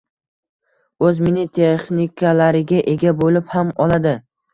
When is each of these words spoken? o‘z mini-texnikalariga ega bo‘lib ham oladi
o‘z 1.09 1.19
mini-texnikalariga 1.25 2.81
ega 2.95 3.13
bo‘lib 3.21 3.53
ham 3.57 3.71
oladi 3.87 4.15